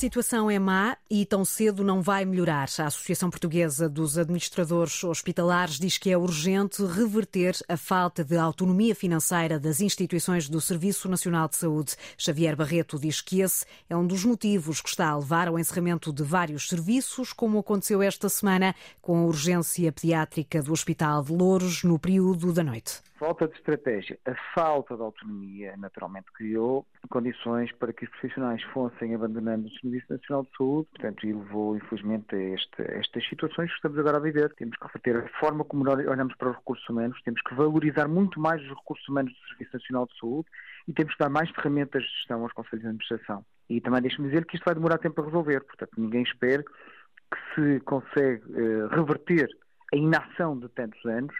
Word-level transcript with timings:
situação 0.00 0.50
é 0.50 0.58
má 0.58 0.96
e 1.10 1.26
tão 1.26 1.44
cedo 1.44 1.84
não 1.84 2.00
vai 2.00 2.24
melhorar. 2.24 2.68
A 2.78 2.86
Associação 2.86 3.28
Portuguesa 3.28 3.86
dos 3.86 4.16
Administradores 4.16 5.04
Hospitalares 5.04 5.78
diz 5.78 5.98
que 5.98 6.10
é 6.10 6.16
urgente 6.16 6.82
reverter 6.82 7.54
a 7.68 7.76
falta 7.76 8.24
de 8.24 8.34
autonomia 8.38 8.94
financeira 8.94 9.60
das 9.60 9.82
instituições 9.82 10.48
do 10.48 10.58
Serviço 10.58 11.06
Nacional 11.06 11.48
de 11.48 11.56
Saúde. 11.56 11.96
Xavier 12.16 12.56
Barreto 12.56 12.98
diz 12.98 13.20
que 13.20 13.42
esse 13.42 13.66
é 13.90 13.94
um 13.94 14.06
dos 14.06 14.24
motivos 14.24 14.80
que 14.80 14.88
está 14.88 15.10
a 15.10 15.18
levar 15.18 15.48
ao 15.48 15.58
encerramento 15.58 16.14
de 16.14 16.22
vários 16.22 16.66
serviços, 16.66 17.34
como 17.34 17.58
aconteceu 17.58 18.00
esta 18.00 18.30
semana 18.30 18.74
com 19.02 19.18
a 19.18 19.26
urgência 19.26 19.92
pediátrica 19.92 20.62
do 20.62 20.72
Hospital 20.72 21.22
de 21.24 21.32
Louros 21.34 21.84
no 21.84 21.98
período 21.98 22.54
da 22.54 22.64
noite 22.64 23.02
falta 23.20 23.46
de 23.46 23.54
estratégia, 23.54 24.18
a 24.24 24.34
falta 24.54 24.96
de 24.96 25.02
autonomia, 25.02 25.76
naturalmente 25.76 26.32
criou 26.32 26.86
condições 27.10 27.70
para 27.72 27.92
que 27.92 28.06
os 28.06 28.10
profissionais 28.12 28.62
fossem 28.72 29.14
abandonando 29.14 29.66
o 29.66 29.70
Serviço 29.90 30.12
Nacional 30.12 30.44
de 30.44 30.56
Saúde, 30.56 30.88
portanto, 30.90 31.26
e 31.26 31.32
levou, 31.32 31.76
infelizmente, 31.76 32.34
a, 32.34 32.82
estas 32.98 33.28
situações 33.28 33.68
que 33.68 33.76
estamos 33.76 33.98
agora 33.98 34.16
a 34.16 34.20
viver. 34.20 34.54
Temos 34.54 34.76
que 34.76 34.86
reverter 34.86 35.16
a 35.16 35.38
forma 35.40 35.64
como 35.64 35.88
olhamos 35.88 36.34
para 36.36 36.50
os 36.50 36.56
recursos 36.56 36.88
humanos, 36.88 37.20
temos 37.22 37.40
que 37.42 37.54
valorizar 37.54 38.08
muito 38.08 38.40
mais 38.40 38.62
os 38.62 38.68
recursos 38.68 39.06
humanos 39.08 39.32
do 39.32 39.48
Serviço 39.48 39.70
Nacional 39.74 40.06
de 40.06 40.18
Saúde 40.18 40.48
e 40.88 40.92
temos 40.92 41.12
que 41.14 41.18
dar 41.18 41.28
mais 41.28 41.50
ferramentas 41.50 42.02
de 42.02 42.08
gestão 42.08 42.42
aos 42.42 42.52
Conselhos 42.52 42.82
de 42.82 42.88
Administração. 42.88 43.44
E 43.68 43.80
também 43.80 44.02
deixe-me 44.02 44.28
dizer 44.28 44.44
que 44.46 44.56
isto 44.56 44.64
vai 44.64 44.74
demorar 44.74 44.98
tempo 44.98 45.20
a 45.20 45.24
resolver, 45.24 45.60
portanto, 45.60 45.92
ninguém 45.96 46.22
espera 46.22 46.62
que 46.62 47.54
se 47.54 47.80
consegue 47.80 48.42
uh, 48.52 48.88
reverter 48.88 49.48
a 49.92 49.96
inação 49.96 50.58
de 50.58 50.68
tantos 50.68 51.04
anos 51.04 51.34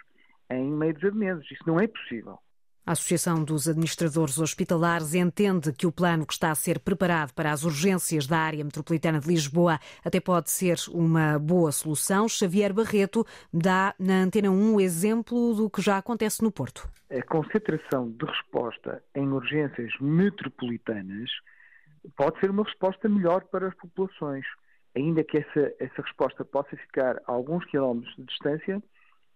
em 0.49 0.71
meio 0.71 0.93
de 0.93 1.11
meses. 1.11 1.49
Isso 1.51 1.63
não 1.65 1.79
é 1.79 1.87
possível. 1.87 2.39
A 2.83 2.93
Associação 2.93 3.43
dos 3.43 3.67
Administradores 3.67 4.39
Hospitalares 4.39 5.13
entende 5.13 5.71
que 5.71 5.85
o 5.85 5.91
plano 5.91 6.25
que 6.25 6.33
está 6.33 6.49
a 6.49 6.55
ser 6.55 6.79
preparado 6.79 7.31
para 7.31 7.51
as 7.51 7.63
urgências 7.63 8.25
da 8.25 8.39
área 8.39 8.63
metropolitana 8.63 9.19
de 9.19 9.27
Lisboa 9.27 9.79
até 10.03 10.19
pode 10.19 10.49
ser 10.49 10.77
uma 10.89 11.37
boa 11.37 11.71
solução. 11.71 12.27
Xavier 12.27 12.73
Barreto 12.73 13.23
dá 13.53 13.93
na 13.99 14.23
Antena 14.23 14.49
1 14.49 14.75
o 14.75 14.81
exemplo 14.81 15.53
do 15.53 15.69
que 15.69 15.79
já 15.79 15.99
acontece 15.99 16.41
no 16.41 16.51
Porto. 16.51 16.89
A 17.11 17.21
concentração 17.21 18.09
de 18.09 18.25
resposta 18.25 19.03
em 19.13 19.27
urgências 19.27 19.93
metropolitanas 20.01 21.29
pode 22.17 22.39
ser 22.39 22.49
uma 22.49 22.63
resposta 22.63 23.07
melhor 23.07 23.43
para 23.43 23.67
as 23.67 23.75
populações, 23.75 24.45
ainda 24.95 25.23
que 25.23 25.37
essa, 25.37 25.71
essa 25.79 26.01
resposta 26.01 26.43
possa 26.43 26.75
ficar 26.75 27.17
a 27.27 27.31
alguns 27.31 27.63
quilómetros 27.65 28.15
de 28.15 28.23
distância 28.23 28.81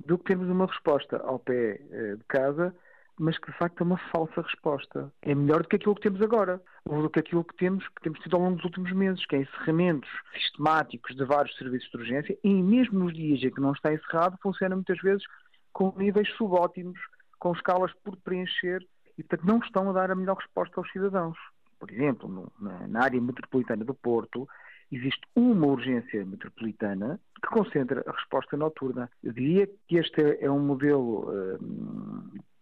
do 0.04 0.18
que 0.18 0.26
termos 0.26 0.50
uma 0.50 0.66
resposta 0.66 1.18
ao 1.18 1.38
pé 1.38 1.80
eh, 1.92 2.16
de 2.16 2.24
casa, 2.28 2.76
mas 3.20 3.38
que 3.38 3.52
de 3.52 3.58
facto 3.58 3.82
é 3.82 3.84
uma 3.84 3.98
falsa 4.12 4.42
resposta. 4.42 5.12
É 5.22 5.34
melhor 5.34 5.64
do 5.64 5.70
que 5.70 5.76
aquilo 5.76 5.96
que 5.96 6.02
temos 6.02 6.22
agora, 6.22 6.62
ou 6.86 7.02
do 7.02 7.10
que 7.10 7.20
aquilo 7.20 7.44
que 7.44 7.56
temos, 7.56 7.88
que 7.88 8.02
temos 8.02 8.20
tido 8.20 8.36
ao 8.36 8.42
longo 8.42 8.58
dos 8.58 8.66
últimos 8.66 8.92
meses, 8.92 9.26
que 9.26 9.36
é 9.36 9.40
encerramentos 9.40 10.10
sistemáticos 10.34 11.16
de 11.16 11.24
vários 11.24 11.56
serviços 11.58 11.90
de 11.90 11.98
urgência, 11.98 12.38
e 12.44 12.54
mesmo 12.54 13.00
nos 13.00 13.14
dias 13.14 13.42
em 13.44 13.52
que 13.52 13.62
não 13.62 13.72
está 13.72 13.94
encerrado, 13.94 14.38
funciona 14.42 14.76
muitas 14.76 15.00
vezes 15.00 15.24
com 15.72 15.94
níveis 15.98 16.30
subótimos, 16.36 17.00
com 17.40 17.54
escalas 17.54 17.92
por 18.04 18.18
preencher, 18.18 18.86
e 19.18 19.24
portanto 19.24 19.48
não 19.48 19.60
estão 19.60 19.90
a 19.90 19.94
dar 19.94 20.12
a 20.12 20.16
melhor 20.16 20.38
resposta 20.38 20.80
aos 20.80 20.92
cidadãos. 20.92 21.38
Por 21.80 21.92
exemplo, 21.92 22.30
no, 22.30 22.52
na, 22.60 22.88
na 22.88 23.04
área 23.04 23.22
metropolitana 23.22 23.84
do 23.84 23.94
Porto, 23.94 24.48
existe 24.92 25.22
uma 25.36 25.68
urgência 25.68 26.26
metropolitana 26.26 27.20
que 27.42 27.50
concentra 27.50 28.04
a 28.08 28.12
resposta 28.12 28.56
noturna. 28.56 29.10
Eu 29.24 29.34
diria 29.34 29.68
que 29.88 29.98
este 29.98 30.38
é 30.40 30.50
um 30.50 30.60
modelo 30.60 31.30
uh, 31.30 31.60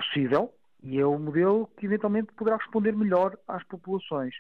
possível 0.06 0.54
e 0.84 1.00
é 1.00 1.08
um 1.08 1.18
modelo 1.18 1.70
que 1.78 1.86
eventualmente 1.86 2.34
poderá 2.34 2.58
responder 2.58 2.94
melhor 2.94 3.38
às 3.48 3.64
populações. 3.64 4.36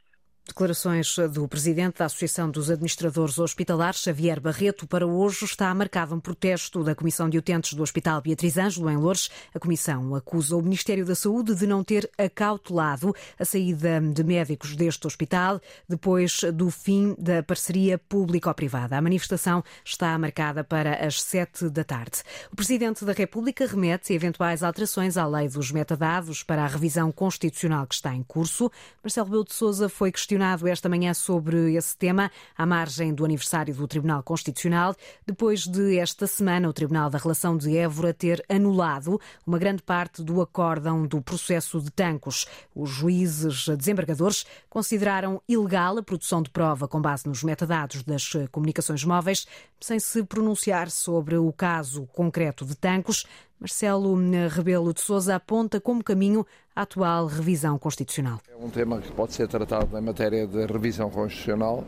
Declarações 0.45 1.15
do 1.31 1.47
presidente 1.47 1.99
da 1.99 2.05
Associação 2.05 2.51
dos 2.51 2.69
Administradores 2.69 3.39
Hospitalares, 3.39 4.01
Xavier 4.01 4.41
Barreto. 4.41 4.85
Para 4.85 5.07
hoje 5.07 5.45
está 5.45 5.73
marcado 5.73 6.13
um 6.13 6.19
protesto 6.19 6.83
da 6.83 6.93
Comissão 6.93 7.29
de 7.29 7.37
Utentes 7.37 7.73
do 7.73 7.81
Hospital 7.81 8.21
Beatriz 8.21 8.57
Ângelo, 8.57 8.89
em 8.89 8.97
Lourdes. 8.97 9.31
A 9.55 9.59
Comissão 9.59 10.13
acusa 10.13 10.57
o 10.57 10.61
Ministério 10.61 11.05
da 11.05 11.15
Saúde 11.15 11.55
de 11.55 11.65
não 11.65 11.81
ter 11.81 12.11
acautelado 12.17 13.15
a 13.39 13.45
saída 13.45 14.01
de 14.01 14.21
médicos 14.21 14.75
deste 14.75 15.07
hospital 15.07 15.61
depois 15.87 16.41
do 16.53 16.69
fim 16.69 17.15
da 17.17 17.41
parceria 17.41 17.97
público-privada. 17.97 18.97
A 18.97 19.01
manifestação 19.01 19.63
está 19.83 20.15
marcada 20.17 20.61
para 20.61 21.07
as 21.07 21.21
sete 21.21 21.69
da 21.69 21.85
tarde. 21.85 22.21
O 22.51 22.55
presidente 22.57 23.05
da 23.05 23.13
República 23.13 23.65
remete 23.65 24.11
eventuais 24.11 24.61
alterações 24.61 25.15
à 25.15 25.25
lei 25.25 25.47
dos 25.47 25.71
metadados 25.71 26.43
para 26.43 26.65
a 26.65 26.67
revisão 26.67 27.13
constitucional 27.13 27.87
que 27.87 27.95
está 27.95 28.13
em 28.13 28.23
curso. 28.23 28.69
Marcelo 29.01 29.27
Rebelo 29.27 29.45
de 29.45 29.53
Sousa 29.53 29.87
foi 29.87 30.11
questionado 30.11 30.32
questionado 30.33 30.67
esta 30.67 30.89
manhã 30.89 31.13
sobre 31.13 31.75
esse 31.75 31.95
tema, 31.95 32.31
à 32.57 32.65
margem 32.65 33.13
do 33.13 33.23
aniversário 33.23 33.73
do 33.75 33.87
Tribunal 33.87 34.23
Constitucional, 34.23 34.95
depois 35.27 35.67
de 35.67 35.99
esta 35.99 36.25
semana 36.25 36.67
o 36.67 36.73
Tribunal 36.73 37.07
da 37.09 37.19
Relação 37.19 37.55
de 37.55 37.77
Évora 37.77 38.13
ter 38.13 38.43
anulado 38.49 39.21
uma 39.45 39.59
grande 39.59 39.83
parte 39.83 40.23
do 40.23 40.41
acórdão 40.41 41.05
do 41.05 41.21
processo 41.21 41.79
de 41.79 41.91
Tancos. 41.91 42.47
Os 42.73 42.89
juízes 42.89 43.67
desembargadores 43.77 44.43
consideraram 44.69 45.39
ilegal 45.47 45.99
a 45.99 46.03
produção 46.03 46.41
de 46.41 46.49
prova 46.49 46.87
com 46.87 46.99
base 46.99 47.27
nos 47.27 47.43
metadados 47.43 48.01
das 48.01 48.31
comunicações 48.51 49.03
móveis, 49.03 49.45
sem 49.79 49.99
se 49.99 50.23
pronunciar 50.23 50.89
sobre 50.89 51.37
o 51.37 51.53
caso 51.53 52.07
concreto 52.07 52.65
de 52.65 52.75
Tancos. 52.75 53.25
Marcelo 53.63 54.13
Rebelo 54.49 54.93
de 54.93 54.99
Sousa 54.99 55.35
aponta 55.35 55.79
como 55.79 56.03
caminho 56.03 56.45
a 56.75 56.81
atual 56.81 57.27
revisão 57.27 57.79
constitucional. 57.79 58.41
É 58.51 58.57
um 58.57 58.69
tema 58.69 58.99
que 58.99 59.09
pode 59.13 59.31
ser 59.31 59.47
tratado 59.47 59.97
em 59.97 60.01
matéria 60.01 60.45
de 60.45 60.65
revisão 60.65 61.09
constitucional 61.09 61.81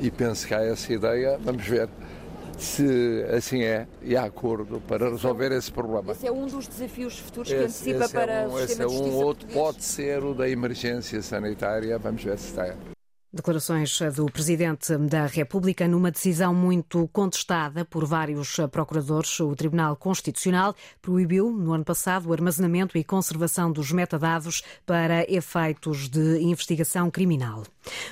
e 0.00 0.10
penso 0.10 0.48
que 0.48 0.52
há 0.52 0.64
essa 0.64 0.92
ideia. 0.92 1.38
Vamos 1.38 1.64
ver 1.64 1.88
se 2.58 3.24
assim 3.36 3.62
é 3.62 3.86
e 4.02 4.16
há 4.16 4.24
acordo 4.24 4.80
para 4.80 5.08
resolver 5.08 5.52
esse 5.52 5.70
problema. 5.70 6.10
Esse 6.10 6.26
é 6.26 6.32
um 6.32 6.46
dos 6.46 6.66
desafios 6.66 7.16
futuros 7.20 7.50
que 7.50 7.54
esse, 7.54 7.90
antecipa 7.90 8.04
esse 8.04 8.16
é 8.16 8.20
para 8.20 8.32
é 8.32 8.48
um, 8.48 8.52
o 8.52 8.58
sistema 8.58 8.72
esse 8.72 8.82
é 8.82 8.86
um 8.86 9.14
outro 9.14 9.46
português. 9.46 9.54
pode 9.54 9.84
ser 9.84 10.24
o 10.24 10.34
da 10.34 10.48
emergência 10.48 11.22
sanitária. 11.22 11.96
Vamos 12.00 12.24
ver 12.24 12.36
se 12.36 12.48
está. 12.48 12.74
Declarações 13.36 13.98
do 14.14 14.26
Presidente 14.26 14.96
da 14.96 15.26
República 15.26 15.86
numa 15.86 16.10
decisão 16.10 16.54
muito 16.54 17.06
contestada 17.12 17.84
por 17.84 18.04
vários 18.04 18.56
procuradores. 18.72 19.38
O 19.40 19.54
Tribunal 19.54 19.94
Constitucional 19.94 20.74
proibiu, 21.02 21.50
no 21.50 21.72
ano 21.72 21.84
passado, 21.84 22.28
o 22.28 22.32
armazenamento 22.32 22.96
e 22.96 23.04
conservação 23.04 23.70
dos 23.70 23.92
metadados 23.92 24.62
para 24.84 25.30
efeitos 25.30 26.08
de 26.08 26.40
investigação 26.40 27.10
criminal. 27.10 27.62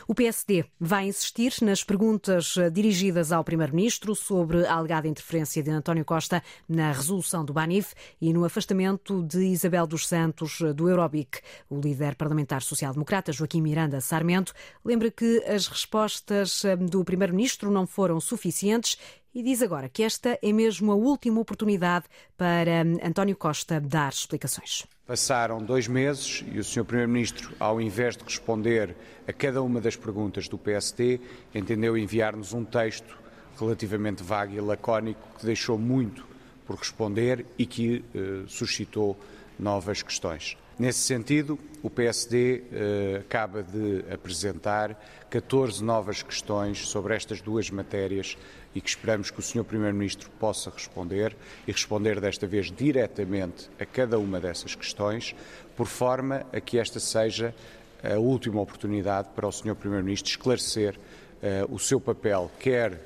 O 0.07 0.15
PSD 0.15 0.65
vai 0.79 1.07
insistir 1.07 1.55
nas 1.63 1.83
perguntas 1.83 2.55
dirigidas 2.73 3.33
ao 3.33 3.45
Primeiro-Ministro 3.45 4.15
sobre 4.15 4.67
a 4.67 4.75
alegada 4.75 5.09
interferência 5.09 5.63
de 5.63 5.71
António 5.71 6.05
Costa 6.05 6.43
na 6.69 6.93
resolução 6.93 7.45
do 7.45 7.53
Banif 7.53 7.95
e 8.21 8.33
no 8.33 8.45
afastamento 8.45 9.23
de 9.23 9.45
Isabel 9.47 9.87
dos 9.87 10.07
Santos 10.07 10.61
do 10.75 10.89
Eurobic. 10.89 11.41
O 11.69 11.81
líder 11.81 12.15
parlamentar 12.15 12.63
social-democrata, 12.63 13.33
Joaquim 13.33 13.61
Miranda 13.61 14.01
Sarmento, 14.01 14.53
lembra 14.85 15.11
que 15.11 15.43
as 15.47 15.67
respostas 15.67 16.63
do 16.91 17.05
Primeiro-Ministro 17.05 17.71
não 17.71 17.87
foram 17.87 18.21
suficientes 18.21 18.99
e 19.35 19.43
diz 19.43 19.61
agora 19.63 19.89
que 19.89 20.03
esta 20.03 20.39
é 20.41 20.53
mesmo 20.53 20.93
a 20.93 20.95
última 20.95 21.41
oportunidade 21.41 22.05
para 22.37 22.83
António 23.03 23.37
Costa 23.37 23.81
dar 23.81 24.13
explicações. 24.13 24.87
Passaram 25.07 25.59
dois 25.59 25.89
meses 25.89 26.45
e 26.51 26.59
o 26.59 26.65
Sr. 26.65 26.85
Primeiro-Ministro, 26.85 27.53
ao 27.59 27.81
invés 27.81 28.17
de 28.17 28.25
responder 28.25 28.97
a 29.27 29.33
cada 29.33 29.61
uma 29.63 29.81
das 29.81 29.97
perguntas 29.97 30.49
do 30.49 30.57
PSD, 30.57 31.21
entendeu 31.55 31.99
enviar-nos 31.99 32.53
um 32.53 32.65
texto 32.65 33.19
relativamente 33.59 34.23
vago 34.23 34.55
e 34.55 34.61
lacónico 34.61 35.21
que 35.39 35.45
deixou 35.45 35.79
muito 35.79 36.27
por 36.67 36.77
responder 36.77 37.45
e 37.59 37.67
que 37.67 38.05
eh, 38.15 38.45
suscitou 38.47 39.19
novas 39.59 40.03
questões. 40.03 40.57
Nesse 40.77 41.01
sentido, 41.01 41.57
o 41.85 41.89
PSD 41.89 42.65
eh, 42.73 43.17
acaba 43.21 43.63
de 43.63 44.05
apresentar 44.13 44.99
14 45.31 45.85
novas 45.85 46.21
questões 46.21 46.89
sobre 46.89 47.15
estas 47.15 47.41
duas 47.41 47.71
matérias 47.71 48.37
e 48.75 48.81
que 48.81 48.89
esperamos 48.89 49.31
que 49.31 49.39
o 49.39 49.43
Sr. 49.43 49.63
Primeiro-Ministro 49.63 50.29
possa 50.31 50.71
responder 50.71 51.37
e 51.65 51.71
responder 51.71 52.21
desta 52.21 52.45
vez 52.47 52.73
diretamente 52.73 53.71
a 53.79 53.87
cada 53.87 54.19
uma 54.19 54.41
dessas 54.41 54.75
questões, 54.75 55.37
por 55.77 55.87
forma 55.87 56.45
a 56.53 56.61
que 56.61 56.77
esta 56.77 56.99
seja 56.99 57.55
a 58.03 58.19
última 58.19 58.61
oportunidade 58.61 59.29
para 59.35 59.47
o 59.47 59.53
Sr. 59.53 59.77
Primeiro-Ministro 59.77 60.29
esclarecer 60.29 60.97
uh, 60.97 61.73
o 61.73 61.79
seu 61.79 62.01
papel, 62.01 62.51
quer 62.59 63.01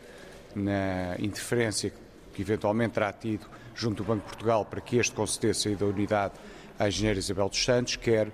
na 0.55 1.17
interferência 1.19 1.91
que 1.91 2.07
eventualmente 2.43 2.94
terá 2.94 3.12
tido 3.12 3.46
junto 3.75 4.02
do 4.02 4.06
Banco 4.06 4.23
de 4.23 4.29
Portugal 4.29 4.64
para 4.64 4.81
que 4.81 4.96
este 4.96 5.14
concedesse 5.14 5.73
a 5.73 5.76
da 5.76 5.87
unidade 5.87 6.35
à 6.79 6.88
engenheira 6.88 7.19
Isabel 7.19 7.49
dos 7.49 7.64
Santos, 7.64 7.96
quer 7.96 8.31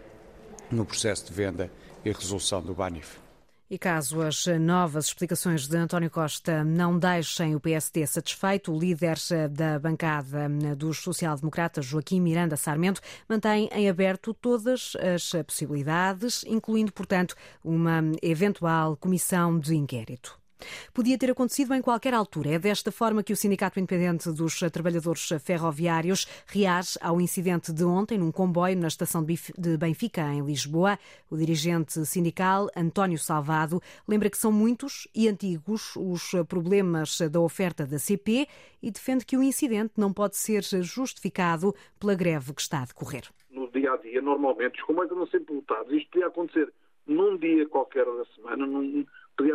no 0.71 0.85
processo 0.85 1.27
de 1.27 1.33
venda 1.33 1.71
e 2.05 2.11
resolução 2.11 2.63
do 2.63 2.75
Banif. 2.75 3.25
E 3.71 3.79
caso 3.79 4.21
as 4.21 4.47
novas 4.61 5.07
explicações 5.07 5.67
de 5.67 5.77
António 5.77 6.11
Costa 6.11 6.63
não 6.63 6.99
deixem 6.99 7.57
o 7.57 7.61
PSD 7.61 8.07
satisfeito, 8.07 8.71
o 8.71 8.79
líder 8.79 9.17
da 9.51 9.79
bancada 9.79 10.49
dos 10.77 10.99
social-democratas, 10.99 11.87
Joaquim 11.87 12.21
Miranda 12.21 12.57
Sarmento, 12.57 13.01
mantém 13.29 13.69
em 13.73 13.89
aberto 13.89 14.35
todas 14.35 14.93
as 14.97 15.33
possibilidades, 15.45 16.45
incluindo, 16.47 16.93
portanto, 16.93 17.35
uma 17.65 18.03
eventual 18.23 18.97
comissão 18.99 19.59
de 19.59 19.75
inquérito. 19.75 20.44
Podia 20.93 21.19
ter 21.19 21.31
acontecido 21.31 21.75
em 21.75 21.83
qualquer 21.83 22.15
altura. 22.15 22.51
É 22.51 22.59
desta 22.59 22.93
forma 22.93 23.23
que 23.23 23.33
o 23.33 23.37
Sindicato 23.37 23.79
Independente 23.79 24.31
dos 24.31 24.59
Trabalhadores 24.73 25.29
Ferroviários 25.43 26.27
reage 26.47 26.99
ao 27.01 27.21
incidente 27.21 27.73
de 27.73 27.85
ontem 27.85 28.19
num 28.19 28.33
comboio 28.33 28.77
na 28.77 28.89
estação 28.89 29.25
de 29.25 29.77
Benfica, 29.77 30.23
em 30.33 30.45
Lisboa. 30.45 30.99
O 31.31 31.37
dirigente 31.37 32.05
sindical, 32.07 32.69
António 32.77 33.19
Salvado, 33.19 33.81
lembra 34.07 34.31
que 34.31 34.39
são 34.39 34.53
muitos 34.53 35.09
e 35.15 35.29
antigos 35.29 35.95
os 35.97 36.33
problemas 36.49 37.19
da 37.31 37.41
oferta 37.41 37.87
da 37.87 37.99
CP 37.99 38.47
e 38.83 38.91
defende 38.91 39.25
que 39.25 39.37
o 39.37 39.43
incidente 39.43 39.95
não 39.97 40.13
pode 40.13 40.37
ser 40.37 40.63
justificado 40.83 41.75
pela 41.99 42.15
greve 42.15 42.53
que 42.53 42.61
está 42.61 42.83
a 42.83 42.85
decorrer. 42.85 43.25
No 43.51 43.71
dia 43.71 43.93
a 43.93 43.97
dia, 43.97 44.21
normalmente, 44.21 44.81
os 44.81 44.87
comboios 44.87 45.11
andam 45.13 45.27
sempre 45.27 45.55
lotados. 45.55 45.93
Isto 45.93 46.11
podia 46.11 46.27
acontecer 46.27 46.73
num 47.07 47.37
dia 47.37 47.67
qualquer 47.69 48.05
da 48.05 48.25
semana, 48.35 48.67
num 48.67 49.07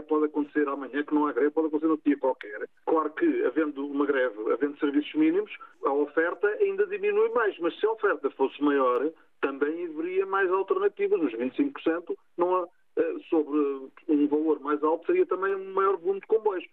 pode 0.10 0.26
acontecer 0.26 0.68
amanhã, 0.68 1.04
que 1.04 1.14
não 1.14 1.28
há 1.28 1.32
greve, 1.32 1.52
pode 1.52 1.68
acontecer 1.68 1.88
no 1.88 2.02
dia 2.04 2.18
qualquer. 2.18 2.68
Claro 2.86 3.10
que, 3.12 3.46
havendo 3.46 3.86
uma 3.86 4.06
greve, 4.06 4.52
havendo 4.52 4.78
serviços 4.80 5.14
mínimos, 5.14 5.52
a 5.86 5.94
oferta 5.94 6.48
ainda 6.48 6.86
diminui 6.88 7.30
mais, 7.30 7.58
mas 7.60 7.78
se 7.80 7.86
a 7.86 7.92
oferta 7.92 8.30
fosse 8.32 8.62
maior, 8.62 9.10
também 9.42 9.86
haveria 9.86 10.26
mais 10.26 10.50
alternativas. 10.52 11.22
Os 11.22 11.34
25% 11.34 12.16
não 12.38 12.56
há, 12.56 12.68
eh, 12.98 13.16
sobre 13.30 13.58
um 14.08 14.28
valor 14.28 14.60
mais 14.60 14.84
alto 14.84 15.06
seria 15.06 15.26
também 15.26 15.56
um 15.56 15.74
maior 15.74 15.98
volume 15.98 16.20
de 16.20 16.28
comboios. 16.28 16.66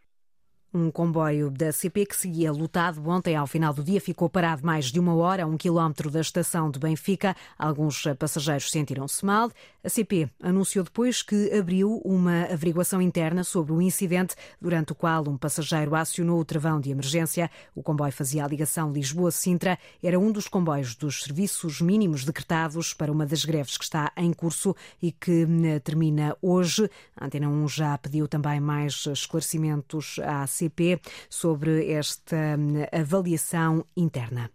Um 0.74 0.90
comboio 0.90 1.50
da 1.50 1.72
CP 1.72 2.04
que 2.04 2.16
seguia 2.16 2.52
lotado 2.52 3.08
ontem, 3.08 3.34
ao 3.34 3.46
final 3.46 3.72
do 3.72 3.82
dia, 3.82 4.00
ficou 4.00 4.28
parado 4.28 4.66
mais 4.66 4.86
de 4.86 5.00
uma 5.00 5.14
hora 5.14 5.44
a 5.44 5.46
um 5.46 5.56
quilómetro 5.56 6.10
da 6.10 6.20
estação 6.20 6.70
de 6.70 6.78
Benfica. 6.78 7.34
Alguns 7.58 8.02
passageiros 8.18 8.70
sentiram-se 8.70 9.24
mal. 9.24 9.50
A 9.82 9.88
CP 9.88 10.28
anunciou 10.42 10.84
depois 10.84 11.22
que 11.22 11.52
abriu 11.56 12.02
uma 12.04 12.42
averiguação 12.52 13.00
interna 13.00 13.44
sobre 13.44 13.72
o 13.72 13.80
incidente, 13.80 14.34
durante 14.60 14.92
o 14.92 14.94
qual 14.94 15.26
um 15.28 15.38
passageiro 15.38 15.94
acionou 15.94 16.40
o 16.40 16.44
travão 16.44 16.80
de 16.80 16.90
emergência. 16.90 17.48
O 17.74 17.82
comboio 17.82 18.12
fazia 18.12 18.44
a 18.44 18.48
ligação 18.48 18.92
Lisboa-Sintra. 18.92 19.78
Era 20.02 20.18
um 20.18 20.32
dos 20.32 20.48
comboios 20.48 20.94
dos 20.94 21.22
serviços 21.22 21.80
mínimos 21.80 22.24
decretados 22.24 22.92
para 22.92 23.12
uma 23.12 23.24
das 23.24 23.44
greves 23.44 23.78
que 23.78 23.84
está 23.84 24.12
em 24.16 24.32
curso 24.32 24.74
e 25.00 25.12
que 25.12 25.46
eh, 25.64 25.78
termina 25.78 26.36
hoje. 26.42 26.90
A 27.16 27.26
Antena 27.26 27.48
1 27.48 27.68
já 27.68 27.96
pediu 27.96 28.26
também 28.26 28.60
mais 28.60 29.06
esclarecimentos 29.06 30.18
à 30.18 30.46
CP 30.56 31.00
sobre 31.28 31.90
esta 31.92 32.36
hum, 32.58 32.84
avaliação 32.92 33.84
interna. 33.96 34.50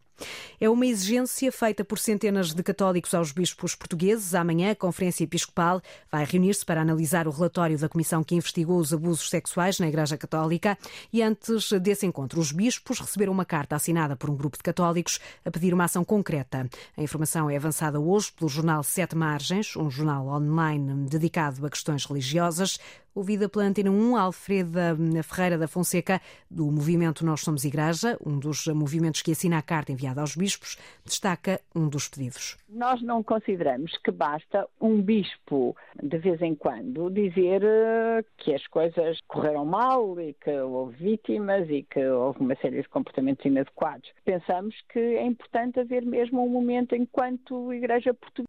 É 0.59 0.69
uma 0.69 0.85
exigência 0.85 1.51
feita 1.51 1.83
por 1.83 1.97
centenas 1.97 2.53
de 2.53 2.63
católicos 2.63 3.13
aos 3.13 3.31
bispos 3.31 3.75
portugueses. 3.75 4.35
Amanhã, 4.35 4.71
a 4.71 4.75
Conferência 4.75 5.23
Episcopal 5.23 5.81
vai 6.11 6.25
reunir-se 6.25 6.65
para 6.65 6.81
analisar 6.81 7.27
o 7.27 7.31
relatório 7.31 7.77
da 7.77 7.89
comissão 7.89 8.23
que 8.23 8.35
investigou 8.35 8.77
os 8.77 8.93
abusos 8.93 9.29
sexuais 9.29 9.79
na 9.79 9.87
Igreja 9.87 10.17
Católica. 10.17 10.77
E 11.11 11.21
antes 11.21 11.71
desse 11.81 12.05
encontro, 12.05 12.39
os 12.39 12.51
bispos 12.51 12.99
receberam 12.99 13.33
uma 13.33 13.45
carta 13.45 13.75
assinada 13.75 14.15
por 14.15 14.29
um 14.29 14.35
grupo 14.35 14.57
de 14.57 14.63
católicos 14.63 15.19
a 15.43 15.51
pedir 15.51 15.73
uma 15.73 15.85
ação 15.85 16.03
concreta. 16.03 16.69
A 16.95 17.01
informação 17.01 17.49
é 17.49 17.55
avançada 17.55 17.99
hoje 17.99 18.31
pelo 18.31 18.49
jornal 18.49 18.83
Sete 18.83 19.15
Margens, 19.15 19.75
um 19.75 19.89
jornal 19.89 20.27
online 20.27 21.07
dedicado 21.09 21.65
a 21.65 21.69
questões 21.69 22.05
religiosas 22.05 22.77
ouvida 23.13 23.49
pela 23.49 23.65
Antena 23.65 23.91
1, 23.91 24.15
Alfreda 24.15 24.97
Ferreira 25.23 25.57
da 25.57 25.67
Fonseca, 25.67 26.21
do 26.49 26.65
movimento 26.71 27.25
Nós 27.25 27.41
Somos 27.41 27.65
Igreja, 27.65 28.17
um 28.25 28.39
dos 28.39 28.67
movimentos 28.67 29.21
que 29.21 29.31
assina 29.31 29.57
a 29.57 29.61
carta 29.61 29.91
enviada 29.91 30.21
aos 30.21 30.35
bispos, 30.35 30.77
destaca 31.03 31.59
um 31.75 31.89
dos 31.89 32.07
pedidos. 32.07 32.57
Nós 32.69 33.01
não 33.01 33.23
consideramos 33.23 33.97
que 33.97 34.11
basta 34.11 34.67
um 34.79 35.01
bispo, 35.01 35.75
de 36.01 36.17
vez 36.17 36.41
em 36.41 36.55
quando, 36.55 37.09
dizer 37.09 37.61
eh, 37.63 38.23
que 38.37 38.53
as 38.53 38.65
coisas 38.67 39.19
correram 39.27 39.65
mal 39.65 40.19
e 40.19 40.33
que 40.33 40.51
houve 40.51 40.95
vítimas 40.95 41.69
e 41.69 41.83
que 41.83 42.05
houve 42.05 42.39
uma 42.39 42.55
série 42.55 42.81
de 42.81 42.89
comportamentos 42.89 43.45
inadequados. 43.45 44.09
Pensamos 44.23 44.75
que 44.89 44.99
é 44.99 45.25
importante 45.25 45.79
haver 45.79 46.05
mesmo 46.05 46.43
um 46.43 46.49
momento 46.49 46.95
enquanto 46.95 47.73
Igreja 47.73 48.13
Portuguesa, 48.13 48.47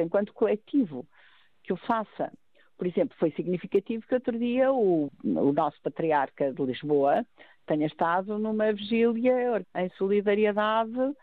enquanto 0.00 0.32
coletivo, 0.32 1.06
que 1.62 1.72
o 1.72 1.76
faça. 1.76 2.32
Por 2.76 2.86
exemplo, 2.86 3.16
foi 3.18 3.30
significativo 3.32 4.06
que 4.06 4.14
outro 4.14 4.38
dia 4.38 4.72
o, 4.72 5.10
o 5.24 5.52
nosso 5.52 5.80
patriarca 5.82 6.52
de 6.52 6.62
Lisboa 6.62 7.24
tenha 7.66 7.86
estado 7.86 8.38
numa 8.38 8.72
vigília 8.72 9.64
em 9.76 9.88
solidariedade 9.90 10.98
uh, 10.98 11.14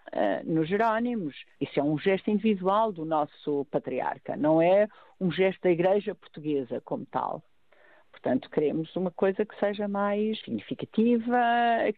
nos 0.45 0.67
Jerónimos. 0.67 1.35
Isso 1.59 1.79
é 1.79 1.83
um 1.83 1.97
gesto 1.97 2.29
individual 2.31 2.91
do 2.91 3.05
nosso 3.05 3.65
patriarca, 3.69 4.35
não 4.35 4.61
é 4.61 4.87
um 5.19 5.31
gesto 5.31 5.61
da 5.61 5.71
Igreja 5.71 6.15
Portuguesa 6.15 6.81
como 6.81 7.05
tal. 7.05 7.43
Portanto, 8.11 8.49
queremos 8.49 8.93
uma 8.95 9.11
coisa 9.11 9.45
que 9.45 9.57
seja 9.59 9.87
mais 9.87 10.39
significativa, 10.41 11.37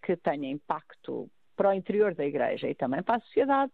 que 0.05 0.15
tenha 0.17 0.49
impacto 0.49 1.29
para 1.55 1.69
o 1.69 1.73
interior 1.73 2.13
da 2.13 2.25
Igreja 2.25 2.69
e 2.69 2.75
também 2.75 3.01
para 3.01 3.15
a 3.15 3.21
sociedade. 3.21 3.71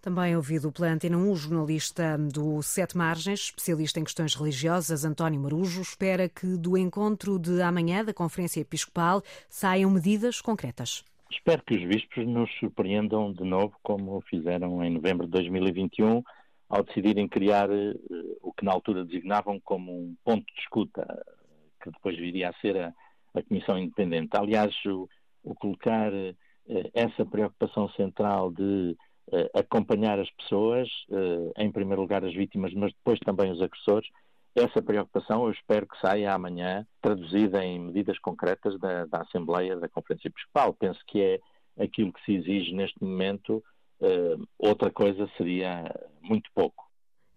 Também 0.00 0.36
ouvido 0.36 0.70
pela 0.70 0.92
Antena 0.92 1.18
1, 1.18 1.30
o 1.32 1.34
jornalista 1.34 2.16
do 2.16 2.62
Sete 2.62 2.96
Margens, 2.96 3.40
especialista 3.40 3.98
em 3.98 4.04
questões 4.04 4.32
religiosas, 4.32 5.04
António 5.04 5.40
Marujo, 5.40 5.82
espera 5.82 6.28
que 6.28 6.56
do 6.56 6.78
encontro 6.78 7.36
de 7.36 7.60
amanhã 7.60 8.04
da 8.04 8.14
Conferência 8.14 8.60
Episcopal 8.60 9.22
saiam 9.48 9.90
medidas 9.90 10.40
concretas. 10.40 11.04
Espero 11.28 11.64
que 11.64 11.74
os 11.74 11.84
bispos 11.84 12.24
nos 12.28 12.48
surpreendam 12.60 13.32
de 13.32 13.42
novo, 13.42 13.74
como 13.82 14.20
fizeram 14.30 14.82
em 14.84 14.90
novembro 14.90 15.26
de 15.26 15.32
2021, 15.32 16.22
ao 16.68 16.84
decidirem 16.84 17.26
criar 17.26 17.68
eh, 17.68 17.94
o 18.40 18.52
que 18.52 18.64
na 18.64 18.72
altura 18.72 19.04
designavam 19.04 19.58
como 19.58 19.92
um 19.92 20.16
ponto 20.24 20.46
de 20.46 20.60
escuta, 20.60 21.24
que 21.82 21.90
depois 21.90 22.16
viria 22.16 22.50
a 22.50 22.60
ser 22.60 22.76
a, 22.76 22.94
a 23.34 23.42
Comissão 23.42 23.76
Independente. 23.76 24.36
Aliás, 24.36 24.72
o, 24.86 25.08
o 25.42 25.56
colocar 25.56 26.12
eh, 26.14 26.34
essa 26.94 27.26
preocupação 27.26 27.88
central 27.90 28.52
de 28.52 28.96
acompanhar 29.54 30.18
as 30.18 30.30
pessoas, 30.30 30.88
uh, 31.10 31.52
em 31.56 31.70
primeiro 31.70 32.02
lugar 32.02 32.24
as 32.24 32.34
vítimas, 32.34 32.72
mas 32.74 32.92
depois 32.92 33.18
também 33.20 33.50
os 33.50 33.60
agressores. 33.60 34.08
Essa 34.54 34.82
preocupação 34.82 35.44
eu 35.44 35.52
espero 35.52 35.86
que 35.86 36.00
saia 36.00 36.32
amanhã 36.32 36.86
traduzida 37.00 37.64
em 37.64 37.78
medidas 37.78 38.18
concretas 38.18 38.78
da, 38.80 39.04
da 39.04 39.22
Assembleia 39.22 39.76
da 39.76 39.88
Conferência 39.88 40.28
Episcopal. 40.28 40.74
Penso 40.74 41.00
que 41.06 41.20
é 41.20 41.40
aquilo 41.82 42.12
que 42.12 42.24
se 42.24 42.34
exige 42.34 42.74
neste 42.74 43.02
momento. 43.02 43.62
Uh, 44.00 44.46
outra 44.58 44.90
coisa 44.90 45.28
seria 45.36 45.84
muito 46.22 46.50
pouco. 46.54 46.87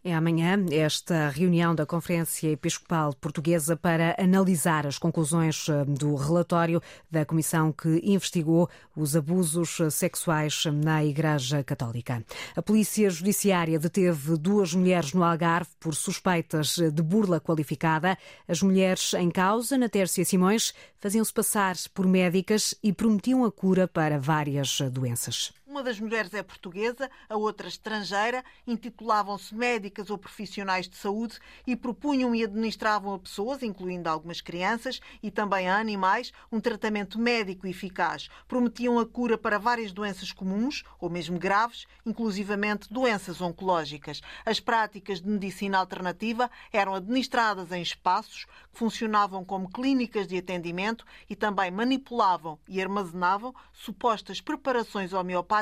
É 0.04 0.16
amanhã 0.16 0.66
esta 0.72 1.30
reunião 1.30 1.76
da 1.76 1.86
Conferência 1.86 2.50
Episcopal 2.50 3.14
Portuguesa 3.14 3.78
para 3.78 4.16
analisar 4.18 4.88
as 4.88 4.98
conclusões 4.98 5.70
eh, 5.70 5.86
do 5.86 6.16
relatório 6.16 6.82
da 7.12 7.24
comissão 7.24 7.72
que 7.72 8.02
investigou 8.04 8.68
os 8.96 9.16
abusos 9.16 9.78
sexuais 9.92 10.66
na 10.66 11.06
Igreja 11.06 11.64
Católica. 11.64 12.26
A 12.56 12.64
Polícia 12.64 13.12
Judiciária 13.12 13.78
deteve 13.78 14.38
duas 14.40 14.74
mulheres 14.74 15.14
no 15.14 15.24
Algarve 15.24 15.70
por 15.80 15.94
suspeitas 15.94 16.80
de 16.80 17.04
burla 17.04 17.40
qualificada. 17.40 18.18
As 18.48 18.64
mulheres 18.64 19.14
em 19.14 19.30
causa, 19.30 19.78
na 19.78 19.88
Tércia 19.88 20.26
Simões, 20.26 20.74
faziam-se 21.00 21.32
passar 21.32 21.76
por 21.94 22.08
médicas 22.08 22.74
e 22.82 22.92
prometiam 22.92 23.46
a 23.46 23.52
cura 23.52 23.88
para 23.88 24.18
várias 24.18 24.82
doenças. 24.92 25.54
Uma 25.72 25.84
das 25.84 26.02
mulheres 26.02 26.34
é 26.34 26.44
portuguesa, 26.44 27.10
a 27.30 27.38
outra 27.38 27.66
estrangeira, 27.70 28.44
intitulavam-se 28.68 29.56
médicas 29.56 30.10
ou 30.10 30.18
profissionais 30.18 30.86
de 30.90 30.98
saúde 30.98 31.40
e 31.66 31.78
propunham 31.78 32.36
e 32.36 32.44
administravam 32.44 33.14
a 33.14 33.20
pessoas, 33.20 33.64
incluindo 33.64 34.10
algumas 34.10 34.42
crianças 34.42 35.00
e 35.24 35.32
também 35.32 35.70
a 35.70 35.78
animais, 35.78 36.34
um 36.52 36.60
tratamento 36.60 37.18
médico 37.18 37.66
eficaz. 37.68 38.28
Prometiam 38.50 39.00
a 39.00 39.06
cura 39.06 39.38
para 39.38 39.58
várias 39.58 39.94
doenças 39.94 40.34
comuns 40.34 40.84
ou 41.00 41.10
mesmo 41.10 41.40
graves, 41.40 41.88
inclusivamente 42.06 42.92
doenças 42.92 43.40
oncológicas. 43.40 44.20
As 44.46 44.60
práticas 44.60 45.22
de 45.22 45.30
medicina 45.30 45.78
alternativa 45.78 46.52
eram 46.74 46.96
administradas 46.96 47.72
em 47.72 47.82
espaços 47.82 48.46
funcionavam 48.74 49.44
como 49.44 49.70
clínicas 49.70 50.28
de 50.28 50.38
atendimento 50.38 51.06
e 51.30 51.36
também 51.36 51.70
manipulavam 51.70 52.58
e 52.68 52.82
armazenavam 52.82 53.54
supostas 53.74 54.42
preparações 54.42 55.14
homeopáticas 55.14 55.62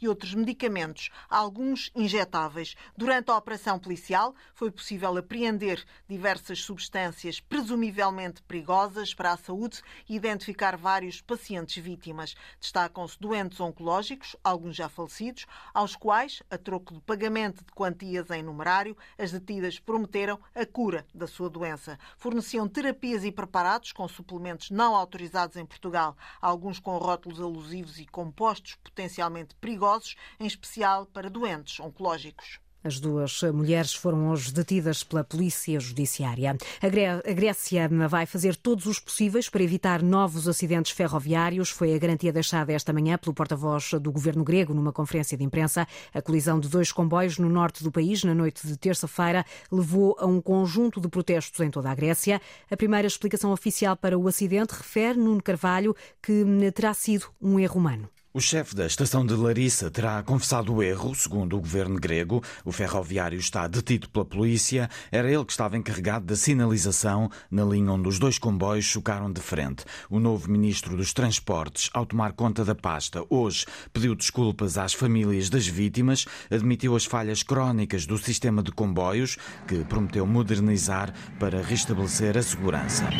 e 0.00 0.08
outros 0.08 0.34
medicamentos, 0.34 1.10
alguns 1.28 1.90
injetáveis. 1.94 2.74
Durante 2.96 3.30
a 3.30 3.36
operação 3.36 3.78
policial 3.78 4.34
foi 4.54 4.70
possível 4.70 5.16
apreender 5.16 5.84
diversas 6.08 6.60
substâncias 6.60 7.40
presumivelmente 7.40 8.42
perigosas 8.42 9.14
para 9.14 9.32
a 9.32 9.36
saúde 9.36 9.82
e 10.08 10.14
identificar 10.14 10.76
vários 10.76 11.20
pacientes 11.20 11.82
vítimas. 11.82 12.34
Destacam-se 12.60 13.18
doentes 13.20 13.60
oncológicos, 13.60 14.36
alguns 14.42 14.76
já 14.76 14.88
falecidos, 14.88 15.46
aos 15.74 15.94
quais, 15.96 16.42
a 16.50 16.56
troco 16.56 16.94
de 16.94 17.00
pagamento 17.00 17.64
de 17.64 17.72
quantias 17.72 18.30
em 18.30 18.42
numerário, 18.42 18.96
as 19.18 19.32
detidas 19.32 19.78
prometeram 19.78 20.38
a 20.54 20.64
cura 20.64 21.06
da 21.14 21.26
sua 21.26 21.50
doença. 21.50 21.98
Forneciam 22.16 22.68
terapias 22.68 23.24
e 23.24 23.32
preparados 23.32 23.92
com 23.92 24.06
suplementos 24.08 24.70
não 24.70 24.94
autorizados 24.94 25.56
em 25.56 25.66
Portugal, 25.66 26.16
alguns 26.40 26.78
com 26.78 26.96
rótulos 26.96 27.40
alusivos 27.40 27.98
e 27.98 28.06
compostos 28.06 28.76
potencialmente 28.76 29.31
perigosos, 29.60 30.16
em 30.38 30.46
especial 30.46 31.06
para 31.06 31.30
doentes 31.30 31.78
oncológicos. 31.80 32.60
As 32.84 32.98
duas 32.98 33.40
mulheres 33.54 33.94
foram 33.94 34.28
hoje 34.30 34.52
detidas 34.52 35.04
pela 35.04 35.22
Polícia 35.22 35.78
Judiciária. 35.78 36.56
A 36.80 37.32
Grécia 37.32 37.88
vai 38.08 38.26
fazer 38.26 38.56
todos 38.56 38.86
os 38.86 38.98
possíveis 38.98 39.48
para 39.48 39.62
evitar 39.62 40.02
novos 40.02 40.48
acidentes 40.48 40.90
ferroviários. 40.90 41.70
Foi 41.70 41.94
a 41.94 41.98
garantia 41.98 42.32
deixada 42.32 42.72
esta 42.72 42.92
manhã 42.92 43.16
pelo 43.16 43.32
porta-voz 43.32 43.92
do 44.00 44.10
governo 44.10 44.42
grego 44.42 44.74
numa 44.74 44.92
conferência 44.92 45.38
de 45.38 45.44
imprensa. 45.44 45.86
A 46.12 46.20
colisão 46.20 46.58
de 46.58 46.68
dois 46.68 46.90
comboios 46.90 47.38
no 47.38 47.48
norte 47.48 47.84
do 47.84 47.92
país, 47.92 48.24
na 48.24 48.34
noite 48.34 48.66
de 48.66 48.76
terça-feira, 48.76 49.46
levou 49.70 50.16
a 50.18 50.26
um 50.26 50.40
conjunto 50.40 51.00
de 51.00 51.08
protestos 51.08 51.60
em 51.60 51.70
toda 51.70 51.88
a 51.88 51.94
Grécia. 51.94 52.40
A 52.68 52.76
primeira 52.76 53.06
explicação 53.06 53.52
oficial 53.52 53.96
para 53.96 54.18
o 54.18 54.26
acidente 54.26 54.74
refere 54.74 55.20
Nuno 55.20 55.40
Carvalho 55.40 55.94
que 56.20 56.44
terá 56.74 56.92
sido 56.94 57.26
um 57.40 57.60
erro 57.60 57.78
humano. 57.78 58.10
O 58.34 58.40
chefe 58.40 58.74
da 58.74 58.86
estação 58.86 59.26
de 59.26 59.34
Larissa 59.34 59.90
terá 59.90 60.22
confessado 60.22 60.72
o 60.72 60.82
erro, 60.82 61.14
segundo 61.14 61.54
o 61.54 61.60
governo 61.60 62.00
grego. 62.00 62.42
O 62.64 62.72
ferroviário 62.72 63.38
está 63.38 63.68
detido 63.68 64.08
pela 64.08 64.24
polícia. 64.24 64.88
Era 65.10 65.30
ele 65.30 65.44
que 65.44 65.52
estava 65.52 65.76
encarregado 65.76 66.24
da 66.24 66.34
sinalização 66.34 67.30
na 67.50 67.62
linha 67.62 67.92
onde 67.92 68.08
os 68.08 68.18
dois 68.18 68.38
comboios 68.38 68.86
chocaram 68.86 69.30
de 69.30 69.42
frente. 69.42 69.84
O 70.08 70.18
novo 70.18 70.50
ministro 70.50 70.96
dos 70.96 71.12
Transportes, 71.12 71.90
ao 71.92 72.06
tomar 72.06 72.32
conta 72.32 72.64
da 72.64 72.74
pasta, 72.74 73.22
hoje 73.28 73.66
pediu 73.92 74.14
desculpas 74.14 74.78
às 74.78 74.94
famílias 74.94 75.50
das 75.50 75.66
vítimas, 75.66 76.24
admitiu 76.50 76.96
as 76.96 77.04
falhas 77.04 77.42
crónicas 77.42 78.06
do 78.06 78.16
sistema 78.16 78.62
de 78.62 78.72
comboios, 78.72 79.36
que 79.68 79.84
prometeu 79.84 80.26
modernizar 80.26 81.12
para 81.38 81.60
restabelecer 81.60 82.38
a 82.38 82.42
segurança. 82.42 83.10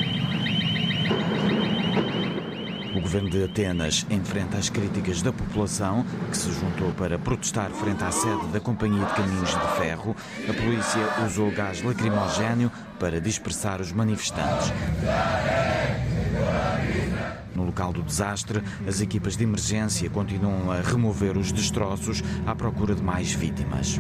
Governo 3.02 3.28
de 3.28 3.44
Atenas 3.44 4.06
enfrenta 4.09 4.56
as 4.56 4.71
críticas 4.71 5.23
da 5.23 5.32
população, 5.32 6.06
que 6.30 6.37
se 6.37 6.52
juntou 6.52 6.92
para 6.92 7.18
protestar 7.18 7.71
frente 7.71 8.02
à 8.04 8.12
sede 8.12 8.47
da 8.52 8.61
Companhia 8.61 9.04
de 9.04 9.12
Caminhos 9.14 9.50
de 9.50 9.76
Ferro. 9.76 10.16
A 10.49 10.52
polícia 10.54 11.26
usou 11.26 11.50
gás 11.50 11.82
lacrimogéneo 11.82 12.71
para 13.00 13.21
dispersar 13.21 13.80
os 13.80 13.90
manifestantes. 13.90 14.73
No 17.56 17.64
local 17.64 17.92
do 17.92 18.02
desastre, 18.02 18.62
as 18.87 19.00
equipas 19.00 19.37
de 19.37 19.42
emergência 19.42 20.09
continuam 20.09 20.71
a 20.71 20.80
remover 20.80 21.37
os 21.37 21.50
destroços 21.50 22.23
à 22.47 22.54
procura 22.54 22.94
de 22.94 23.02
mais 23.02 23.32
vítimas. 23.32 23.99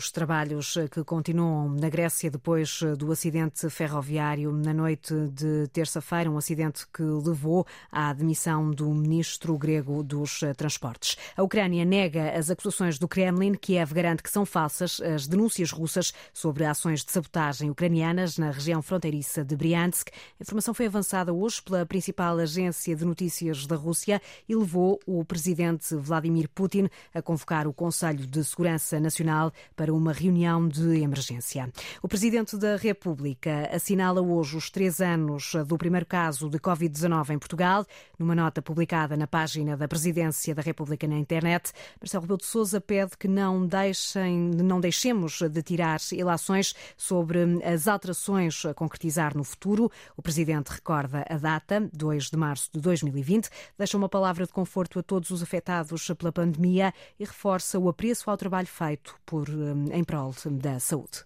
Os 0.00 0.10
trabalhos 0.10 0.78
que 0.90 1.04
continuam 1.04 1.68
na 1.68 1.90
Grécia 1.90 2.30
depois 2.30 2.80
do 2.96 3.12
acidente 3.12 3.68
ferroviário 3.68 4.50
na 4.50 4.72
noite 4.72 5.12
de 5.28 5.68
terça-feira, 5.74 6.30
um 6.30 6.38
acidente 6.38 6.86
que 6.90 7.02
levou 7.02 7.66
à 7.92 8.10
demissão 8.14 8.70
do 8.70 8.88
ministro 8.94 9.58
grego 9.58 10.02
dos 10.02 10.40
Transportes. 10.56 11.18
A 11.36 11.42
Ucrânia 11.42 11.84
nega 11.84 12.30
as 12.30 12.48
acusações 12.48 12.98
do 12.98 13.06
Kremlin, 13.06 13.52
Kiev 13.52 13.92
garante 13.92 14.22
que 14.22 14.30
são 14.30 14.46
falsas 14.46 15.02
as 15.02 15.26
denúncias 15.26 15.70
russas 15.70 16.14
sobre 16.32 16.64
ações 16.64 17.04
de 17.04 17.12
sabotagem 17.12 17.68
ucranianas 17.68 18.38
na 18.38 18.50
região 18.50 18.80
fronteiriça 18.80 19.44
de 19.44 19.54
Briansk. 19.54 20.08
A 20.08 20.42
informação 20.42 20.72
foi 20.72 20.86
avançada 20.86 21.30
hoje 21.30 21.60
pela 21.60 21.84
principal 21.84 22.38
agência 22.38 22.96
de 22.96 23.04
notícias 23.04 23.66
da 23.66 23.76
Rússia 23.76 24.18
e 24.48 24.56
levou 24.56 24.98
o 25.04 25.22
presidente 25.26 25.94
Vladimir 25.94 26.48
Putin 26.48 26.88
a 27.12 27.20
convocar 27.20 27.68
o 27.68 27.74
Conselho 27.74 28.26
de 28.26 28.42
Segurança 28.42 28.98
Nacional 28.98 29.52
para 29.76 29.89
uma 29.90 30.12
reunião 30.12 30.66
de 30.68 31.00
emergência. 31.00 31.70
O 32.02 32.08
Presidente 32.08 32.56
da 32.56 32.76
República 32.76 33.68
assinala 33.72 34.20
hoje 34.20 34.56
os 34.56 34.70
três 34.70 35.00
anos 35.00 35.52
do 35.66 35.76
primeiro 35.76 36.06
caso 36.06 36.48
de 36.48 36.58
Covid-19 36.58 37.30
em 37.30 37.38
Portugal. 37.38 37.86
Numa 38.18 38.34
nota 38.34 38.62
publicada 38.62 39.16
na 39.16 39.26
página 39.26 39.76
da 39.76 39.88
Presidência 39.88 40.54
da 40.54 40.62
República 40.62 41.06
na 41.06 41.16
internet, 41.16 41.72
Marcelo 42.00 42.22
Rebelo 42.22 42.38
de 42.38 42.46
Sousa 42.46 42.80
pede 42.80 43.16
que 43.18 43.28
não, 43.28 43.66
deixem, 43.66 44.50
não 44.62 44.80
deixemos 44.80 45.40
de 45.40 45.62
tirar 45.62 46.00
ilações 46.12 46.74
sobre 46.96 47.40
as 47.64 47.88
alterações 47.88 48.64
a 48.64 48.74
concretizar 48.74 49.36
no 49.36 49.44
futuro. 49.44 49.90
O 50.16 50.22
Presidente 50.22 50.68
recorda 50.68 51.24
a 51.28 51.36
data, 51.36 51.88
2 51.92 52.30
de 52.30 52.36
março 52.36 52.70
de 52.72 52.80
2020, 52.80 53.48
deixa 53.78 53.96
uma 53.96 54.08
palavra 54.08 54.46
de 54.46 54.52
conforto 54.52 54.98
a 54.98 55.02
todos 55.02 55.30
os 55.30 55.42
afetados 55.42 56.10
pela 56.18 56.32
pandemia 56.32 56.92
e 57.18 57.24
reforça 57.24 57.78
o 57.78 57.88
apreço 57.88 58.30
ao 58.30 58.36
trabalho 58.36 58.66
feito 58.66 59.14
por 59.24 59.48
em 59.92 60.04
prol 60.04 60.34
da 60.50 60.78
saúde. 60.78 61.18